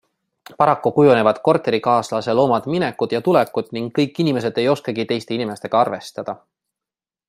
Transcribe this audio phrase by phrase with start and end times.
[0.61, 6.41] Paraku kujunevad korterikaaslasel omad minekud ja tulekud ning kõik inimesed ei oskagi teiste inimestega arvestada.